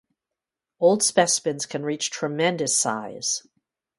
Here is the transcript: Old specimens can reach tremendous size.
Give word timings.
Old 0.79 1.03
specimens 1.03 1.67
can 1.67 1.83
reach 1.83 2.09
tremendous 2.09 2.75
size. 2.75 3.45